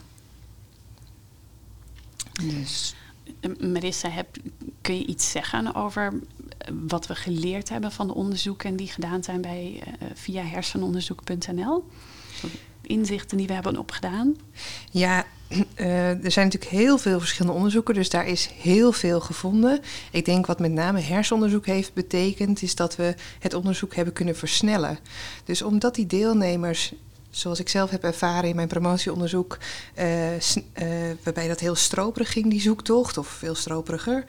[2.43, 2.95] Dus.
[3.41, 4.37] Eh, Marissa, heb,
[4.81, 6.50] kun je iets zeggen over eh,
[6.87, 11.85] wat we geleerd hebben van de onderzoeken die gedaan zijn bij, eh, via hersenonderzoek.nl?
[12.83, 14.37] Inzichten die we hebben opgedaan.
[14.91, 15.25] Ja,
[15.75, 19.81] eh, er zijn natuurlijk heel veel verschillende onderzoeken, dus daar is heel veel gevonden.
[20.11, 24.37] Ik denk wat met name hersenonderzoek heeft betekend, is dat we het onderzoek hebben kunnen
[24.37, 24.99] versnellen.
[25.45, 26.93] Dus omdat die deelnemers,
[27.31, 29.59] zoals ik zelf heb ervaren in mijn promotieonderzoek,
[30.39, 30.89] sn- eh,
[31.23, 34.25] waarbij dat heel stroperig ging, die zoektocht, of veel stroperiger,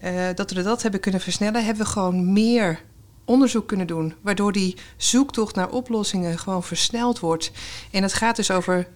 [0.00, 2.82] eh, dat we dat hebben kunnen versnellen, hebben we gewoon meer
[3.24, 7.50] onderzoek kunnen doen, waardoor die zoektocht naar oplossingen gewoon versneld wordt.
[7.90, 8.88] En het gaat dus over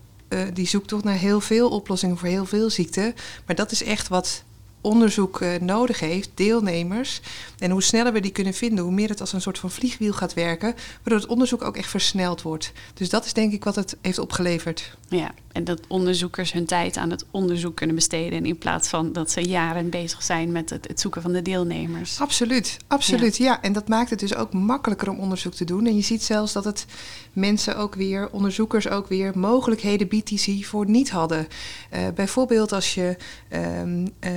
[0.53, 3.15] die zoektocht naar heel veel oplossingen voor heel veel ziekten.
[3.47, 4.45] Maar dat is echt wat
[4.81, 7.21] onderzoek eh, nodig heeft, deelnemers.
[7.59, 10.13] En hoe sneller we die kunnen vinden, hoe meer het als een soort van vliegwiel
[10.13, 12.73] gaat werken, waardoor het onderzoek ook echt versneld wordt.
[12.95, 14.97] Dus dat is denk ik wat het heeft opgeleverd.
[15.09, 18.47] Ja, en dat onderzoekers hun tijd aan het onderzoek kunnen besteden.
[18.47, 22.21] In plaats van dat ze jaren bezig zijn met het, het zoeken van de deelnemers.
[22.21, 23.37] Absoluut, absoluut.
[23.37, 23.63] Ja.
[23.63, 25.87] en dat maakt het dus ook makkelijker om onderzoek te doen.
[25.87, 26.87] En je ziet zelfs dat het
[27.33, 31.49] mensen ook weer, onderzoekers ook weer, mogelijkheden biedt die ze hiervoor niet hadden.
[31.91, 33.17] Eh, bijvoorbeeld als je
[33.49, 34.33] ehm, eh,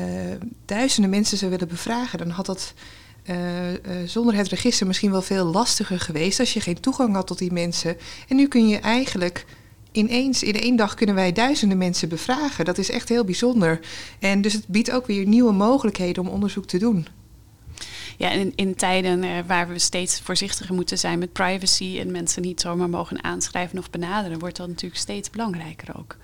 [0.66, 2.74] duizenden mensen zou willen bevragen, dan had dat.
[3.24, 3.38] eh,
[4.06, 7.52] zonder het register misschien wel veel lastiger geweest als je geen toegang had tot die
[7.52, 7.98] mensen.
[8.28, 9.46] En nu kun je eigenlijk
[9.92, 12.66] ineens, in één dag kunnen wij duizenden mensen bevragen.
[12.66, 13.80] Dat is echt heel bijzonder.
[14.20, 17.08] En dus het biedt ook weer nieuwe mogelijkheden om onderzoek te doen.
[18.18, 22.42] Ja, in, in tijden eh, waar we steeds voorzichtiger moeten zijn met privacy en mensen
[22.42, 26.18] niet zomaar mogen aanschrijven of benaderen, wordt dat natuurlijk steeds belangrijker ook.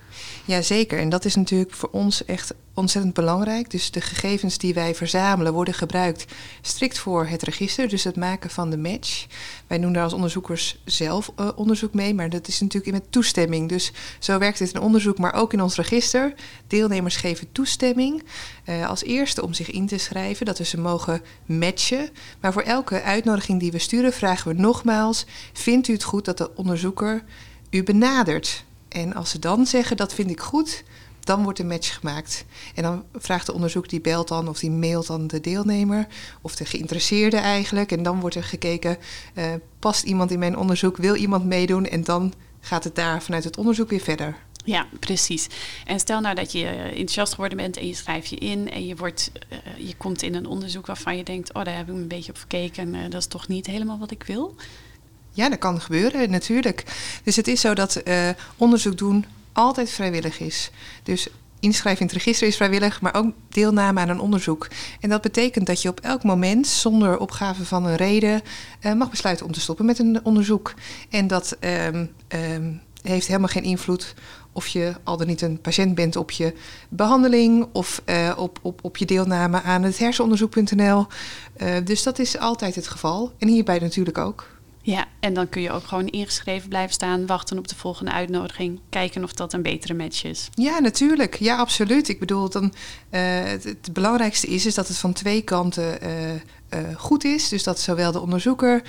[0.45, 3.71] Jazeker, en dat is natuurlijk voor ons echt ontzettend belangrijk.
[3.71, 6.25] Dus de gegevens die wij verzamelen worden gebruikt
[6.62, 9.25] strikt voor het register, dus het maken van de match.
[9.67, 13.69] Wij doen daar als onderzoekers zelf eh, onderzoek mee, maar dat is natuurlijk met toestemming.
[13.69, 16.34] Dus zo werkt het in onderzoek, maar ook in ons register.
[16.67, 18.23] Deelnemers geven toestemming
[18.63, 22.10] eh, als eerste om zich in te schrijven, dat we ze mogen matchen.
[22.41, 26.38] Maar voor elke uitnodiging die we sturen vragen we nogmaals, vindt u het goed dat
[26.38, 27.23] de onderzoeker
[27.69, 28.65] u benadert?
[28.89, 30.84] En als ze dan zeggen dat vind ik goed,
[31.28, 32.45] dan wordt een match gemaakt.
[32.76, 36.08] En dan vraagt de onderzoek die belt dan of die mailt dan de deelnemer
[36.41, 37.91] of de geïnteresseerde eigenlijk.
[37.91, 38.97] En dan wordt er gekeken,
[39.34, 39.45] eh,
[39.80, 41.86] past iemand in mijn onderzoek, wil iemand meedoen?
[41.86, 44.38] En dan gaat het daar vanuit het onderzoek weer verder.
[44.65, 45.47] Ja, precies.
[45.86, 48.86] En stel nou dat je eh, enthousiast geworden bent en je schrijft je in en
[48.86, 51.93] je, wordt, eh, je komt in een onderzoek waarvan je denkt, oh daar heb ik
[51.93, 54.56] een beetje op gekeken, en dat is toch niet helemaal wat ik wil.
[55.38, 56.84] Ja, dat kan gebeuren, natuurlijk.
[57.23, 60.71] Dus het is zo dat eh, onderzoek doen altijd vrijwillig is.
[61.04, 61.28] Dus
[61.60, 64.67] inschrijven in het register is vrijwillig, maar ook deelname aan een onderzoek.
[65.00, 68.41] En dat betekent dat je op elk moment, zonder opgave van een reden,
[68.80, 70.73] eh, mag besluiten om te stoppen met een onderzoek.
[71.10, 74.13] En dat ehm, ehm, heeft helemaal geen invloed
[74.52, 76.54] of je al dan niet een patiënt bent op je
[76.89, 81.08] behandeling of eh, op, op, op je deelname aan het hersenonderzoek.nl.
[81.84, 83.32] Dus dat is altijd het geval.
[83.38, 84.56] En hierbij natuurlijk ook.
[84.93, 88.80] Ja, en dan kun je ook gewoon ingeschreven blijven staan, wachten op de volgende uitnodiging,
[88.89, 90.50] kijken of dat een betere match is.
[90.54, 91.36] Ja, natuurlijk.
[91.39, 92.08] Ja, absoluut.
[92.10, 92.73] Ik bedoel, dan,
[93.10, 96.39] eh, het, het belangrijkste is, is dat het van twee kanten eh, eh,
[96.97, 97.50] goed is.
[97.50, 98.82] Dus dat zowel de onderzoeker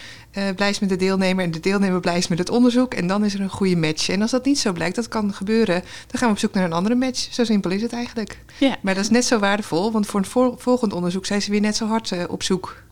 [0.56, 2.94] blij is met de deelnemer en de deelnemer blij is met het onderzoek.
[2.94, 4.08] En dan is er een goede match.
[4.08, 6.64] En als dat niet zo blijkt, dat kan gebeuren, dan gaan we op zoek naar
[6.64, 7.28] een andere match.
[7.30, 8.38] Zo simpel is het eigenlijk.
[8.58, 11.50] Ja, Maar dat is net zo waardevol, want voor een vol- volgend onderzoek zijn ze
[11.50, 12.82] weer net zo hard op zoek.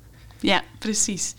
[0.40, 1.34] ja precies.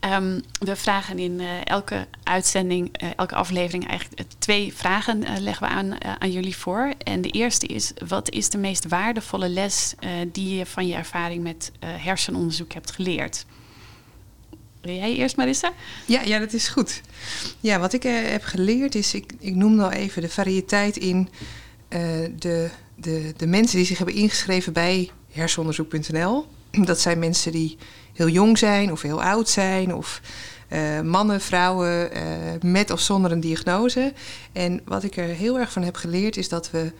[0.00, 5.66] Ehm, we vragen in eh, elke uitzending, eh, elke aflevering eigenlijk eh, twee vragen leggen
[5.66, 6.92] we aan, aan jullie voor.
[7.04, 9.94] En de eerste is, wat is de meest waardevolle les
[10.32, 13.44] die je van je ervaring met hersenonderzoek hebt geleerd?
[14.80, 15.72] Wil jij eerst, Marissa?
[16.06, 17.00] Ja, ja, dat is goed.
[17.60, 21.28] Ja, wat ik heb geleerd is, ik, ik noemde al even de variëteit in
[21.88, 26.46] de, de, de mensen die zich hebben ingeschreven bij hersenonderzoek.nl.
[26.90, 27.76] Dat zijn mensen die
[28.12, 30.20] heel jong zijn of heel oud zijn of
[30.68, 32.22] eh, mannen, vrouwen eh,
[32.62, 34.12] met of zonder een diagnose.
[34.52, 36.92] En wat ik er heel erg van heb geleerd is dat we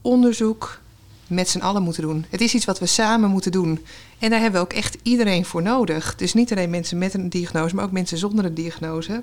[0.00, 0.80] onderzoek
[1.26, 2.24] met z'n allen moeten doen.
[2.30, 3.84] Het is iets wat we samen moeten doen.
[4.18, 6.16] En daar hebben we ook echt iedereen voor nodig.
[6.16, 9.22] Dus niet alleen mensen met een diagnose, maar ook mensen zonder een diagnose.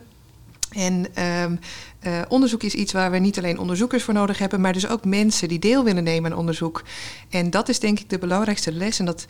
[0.72, 1.56] En ehm,
[2.00, 5.06] eh, onderzoek is iets waar we niet alleen onderzoekers voor nodig hebben, maar dus ook
[5.06, 6.84] mensen die deel willen nemen aan onderzoek.
[7.30, 9.00] En dat is denk ik de belangrijkste les.
[9.00, 9.26] En dat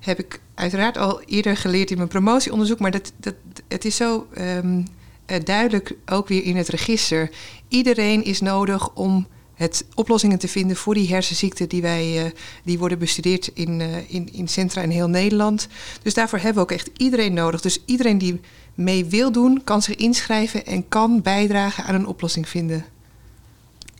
[0.00, 3.34] heb ik uiteraard al eerder geleerd in mijn promotieonderzoek, maar dat, dat,
[3.68, 4.82] het is zo ehm,
[5.26, 7.30] eh, duidelijk ook weer in het register.
[7.68, 12.30] Iedereen is nodig om het oplossingen te vinden voor die hersenziekten die, wij, uh,
[12.64, 15.68] die worden bestudeerd in, uh, in, in centra in heel Nederland.
[16.02, 17.60] Dus daarvoor hebben we ook echt iedereen nodig.
[17.60, 18.40] Dus iedereen die
[18.74, 22.84] mee wil doen, kan zich inschrijven en kan bijdragen aan een oplossing vinden.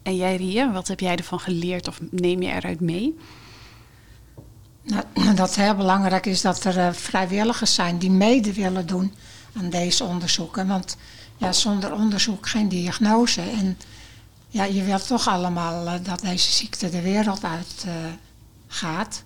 [0.02, 3.16] En jij, Ria, wat heb jij ervan geleerd of neem je eruit mee?
[4.88, 9.14] Nou, dat heel belangrijk is dat er uh, vrijwilligers zijn die mede willen doen
[9.57, 10.66] aan deze onderzoeken.
[10.66, 10.96] Want
[11.37, 13.40] ja, zonder onderzoek geen diagnose.
[13.40, 13.79] En
[14.48, 17.92] ja, je wilt toch allemaal uh, dat deze ziekte de wereld uit uh,
[18.68, 19.24] gaat.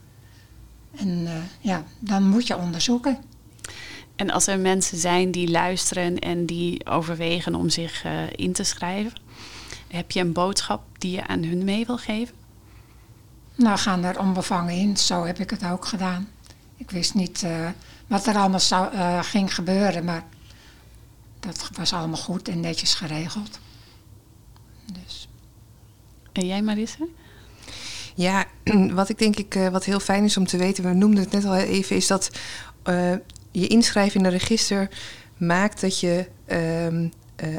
[0.97, 1.29] En
[1.61, 3.19] ja, dan moet je onderzoeken.
[4.17, 8.05] En als er mensen zijn die luisteren en die overwegen om zich
[8.37, 9.13] in te schrijven,
[9.89, 12.35] heb je een boodschap die je aan hun mee wil geven?
[13.55, 14.97] Nou, gaan er onbevangen in.
[14.97, 16.29] Zo heb ik het ook gedaan.
[16.77, 17.69] Ik wist niet uh,
[18.07, 20.25] wat er allemaal zou, uh, ging gebeuren, maar
[21.41, 23.59] dat was allemaal goed en netjes geregeld.
[25.05, 25.29] Dus.
[26.33, 27.09] En jij, Marisse?
[28.15, 28.45] Ja,
[28.93, 31.33] wat ik denk ik, uh, wat heel fijn is om te weten, we noemden het
[31.33, 32.31] net al even, is dat
[33.51, 34.89] je inschrijven in een register
[35.37, 37.11] maakt dat je ehm, uh,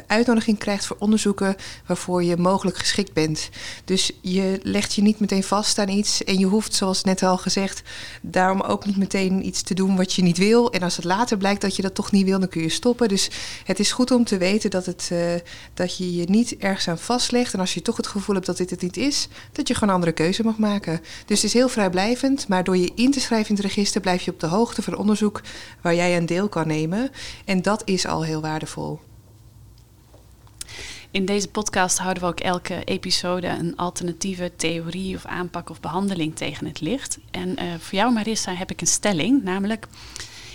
[0.06, 3.48] uitnodiging krijgt voor onderzoeken waarvoor je mogelijk geschikt bent.
[3.84, 7.38] Dus je legt je niet meteen vast aan iets en je hoeft, zoals net al
[7.38, 7.82] gezegd,
[8.22, 10.72] daarom ook niet meteen iets te doen wat je niet wil.
[10.72, 13.08] En als het later blijkt dat je dat toch niet wil, dan kun je stoppen.
[13.08, 13.30] Dus
[13.64, 15.34] het is goed om te weten dat, het, uh,
[15.74, 17.54] dat je je niet ergens aan vastlegt.
[17.54, 19.88] En als je toch het gevoel hebt dat dit het niet is, dat je gewoon
[19.88, 21.00] een andere keuze mag maken.
[21.26, 24.22] Dus het is heel vrijblijvend, maar door je in te schrijven in het register blijf
[24.22, 25.40] je op de hoogte van onderzoek
[25.80, 27.10] waar jij aan deel kan nemen.
[27.44, 29.00] En dat is al heel waardevol.
[31.14, 36.36] In deze podcast houden we ook elke episode een alternatieve theorie of aanpak of behandeling
[36.36, 37.18] tegen het licht.
[37.30, 39.86] En uh, voor jou, Marissa, heb ik een stelling, namelijk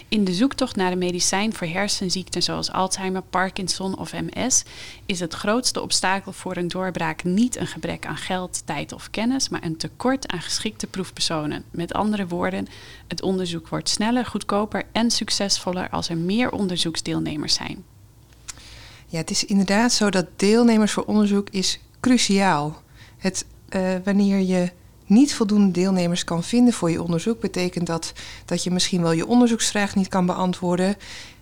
[0.08, 4.64] in de zoektocht naar een medicijn voor hersenziekten zoals Alzheimer, Parkinson of MS
[5.06, 9.50] is het grootste obstakel voor een doorbraak niet een gebrek aan geld, tijd of kennis,
[9.50, 11.64] maar een tekort aan geschikte proefpersonen.
[11.72, 12.68] Met andere woorden,
[13.08, 17.84] het onderzoek wordt sneller, goedkoper en succesvoller als er meer onderzoeksdeelnemers zijn.
[19.12, 22.82] Ja, het is inderdaad zo dat deelnemers voor onderzoek is cruciaal.
[23.18, 24.72] Het, uh, wanneer je
[25.06, 28.14] niet voldoende deelnemers kan vinden voor je onderzoek, betekent dat
[28.46, 30.96] dat je misschien wel je onderzoeksvraag niet kan beantwoorden.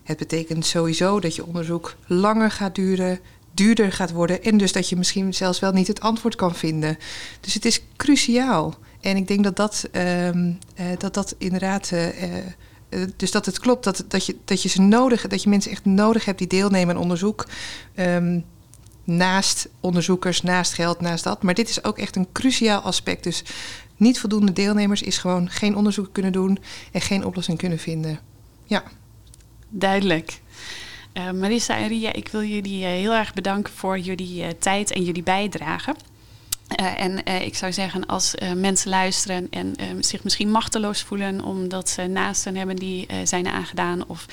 [0.04, 3.20] Het betekent sowieso dat je onderzoek langer gaat duren,
[3.54, 6.98] duurder gaat worden en dus dat je misschien zelfs wel niet het antwoord kan vinden.
[7.40, 8.76] Dus het is cruciaal.
[9.02, 10.54] En ik denk dat dat, uh, uh,
[10.98, 12.06] dat, dat inderdaad uh,
[13.16, 15.86] dus dat het klopt dat, dat, je, dat je ze nodig dat je mensen echt
[15.86, 17.46] nodig hebt die deelnemen aan onderzoek.
[17.96, 18.46] Um,
[19.04, 21.44] naast onderzoekers, naast geld, naast dat.
[21.44, 23.24] Maar dit is ook echt een cruciaal aspect.
[23.24, 23.44] Dus
[23.98, 26.60] niet voldoende deelnemers is gewoon geen onderzoek kunnen doen
[26.92, 28.20] en geen oplossing kunnen vinden.
[28.66, 28.84] Ja.
[29.70, 30.42] Duidelijk.
[31.14, 35.04] Uh, Marissa en Ria, ik wil jullie uh, heel erg bedanken voor jullie tijd en
[35.04, 35.96] jullie bijdrage.
[36.76, 41.44] Uh, en uh, ik zou zeggen, als uh, mensen luisteren en zich misschien machteloos voelen
[41.44, 44.26] omdat ze naasten hebben die zijn aangedaan of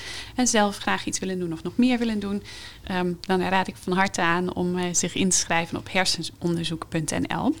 [0.43, 2.43] zelf graag iets willen doen of nog meer willen doen,
[2.91, 7.55] um, dan raad ik van harte aan om zich in te schrijven op hersensonderzoek.nl.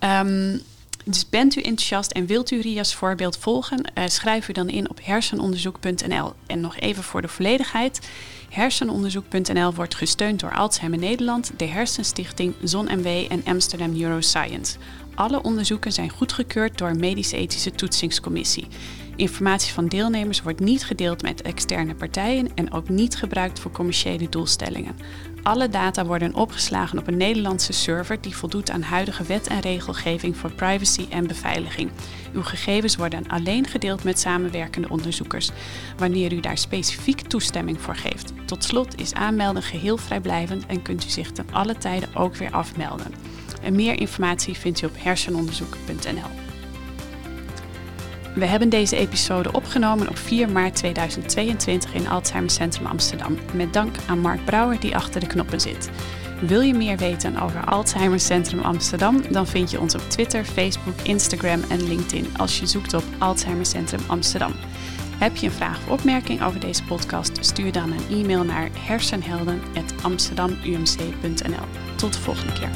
[0.00, 0.60] Um,
[1.04, 4.98] dus bent u enthousiast en wilt u Ria's voorbeeld volgen, schrijf u dan in op
[5.02, 6.32] hersenonderzoek.nl.
[6.46, 8.00] En nog even voor de volledigheid.
[8.54, 14.76] Hersenonderzoek.nl wordt gesteund door Alzheimer Nederland, de Hersenstichting, ZonMW en Amsterdam Neuroscience.
[15.14, 18.66] Alle onderzoeken zijn goedgekeurd door een medisch-ethische toetsingscommissie.
[19.16, 24.28] Informatie van deelnemers wordt niet gedeeld met externe partijen en ook niet gebruikt voor commerciële
[24.28, 24.96] doelstellingen.
[25.42, 30.36] Alle data worden opgeslagen op een Nederlandse server die voldoet aan huidige wet en regelgeving
[30.36, 31.90] voor privacy en beveiliging.
[32.32, 35.50] Uw gegevens worden alleen gedeeld met samenwerkende onderzoekers,
[35.96, 38.32] wanneer u daar specifiek toestemming voor geeft.
[38.44, 42.52] Tot slot is aanmelden geheel vrijblijvend en kunt u zich ten alle tijden ook weer
[42.52, 43.14] afmelden.
[43.62, 46.43] En meer informatie vindt u op hersenonderzoek.nl.
[48.34, 53.38] We hebben deze episode opgenomen op 4 maart 2022 in Alzheimer Centrum Amsterdam.
[53.52, 55.90] Met dank aan Mark Brouwer die achter de knoppen zit.
[56.40, 59.22] Wil je meer weten over Alzheimer Centrum Amsterdam?
[59.30, 63.66] Dan vind je ons op Twitter, Facebook, Instagram en LinkedIn als je zoekt op Alzheimer
[63.66, 64.52] Centrum Amsterdam.
[65.18, 67.38] Heb je een vraag of opmerking over deze podcast?
[67.40, 71.66] Stuur dan een e-mail naar hersenhelden.amsterdamumc.nl.
[71.96, 72.70] Tot de volgende keer.